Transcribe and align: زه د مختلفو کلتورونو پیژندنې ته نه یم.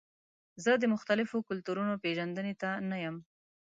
زه 0.63 0.71
د 0.77 0.83
مختلفو 0.93 1.37
کلتورونو 1.49 1.93
پیژندنې 2.03 2.53
ته 2.61 2.69
نه 2.89 2.97
یم. 3.03 3.17